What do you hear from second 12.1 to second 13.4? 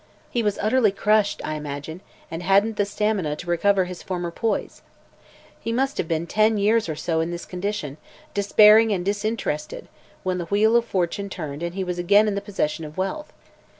in the possession of wealth.